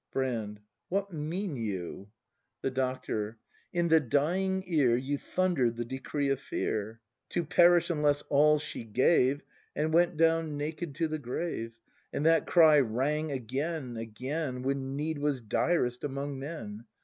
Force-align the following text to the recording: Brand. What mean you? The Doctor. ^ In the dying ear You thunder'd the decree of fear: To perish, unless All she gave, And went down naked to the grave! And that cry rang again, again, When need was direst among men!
Brand. 0.11 0.59
What 0.89 1.13
mean 1.13 1.55
you? 1.55 2.09
The 2.63 2.71
Doctor. 2.71 3.33
^ 3.33 3.35
In 3.71 3.89
the 3.89 3.99
dying 3.99 4.63
ear 4.65 4.95
You 4.97 5.19
thunder'd 5.19 5.75
the 5.77 5.85
decree 5.85 6.29
of 6.29 6.39
fear: 6.39 7.01
To 7.29 7.43
perish, 7.45 7.91
unless 7.91 8.23
All 8.23 8.57
she 8.57 8.83
gave, 8.83 9.43
And 9.75 9.93
went 9.93 10.17
down 10.17 10.57
naked 10.57 10.95
to 10.95 11.07
the 11.07 11.19
grave! 11.19 11.77
And 12.11 12.25
that 12.25 12.47
cry 12.47 12.79
rang 12.79 13.31
again, 13.31 13.95
again, 13.95 14.63
When 14.63 14.95
need 14.95 15.19
was 15.19 15.39
direst 15.39 16.03
among 16.03 16.39
men! 16.39 16.85